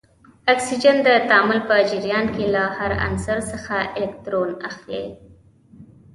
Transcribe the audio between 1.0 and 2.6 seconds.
د تعامل په جریان کې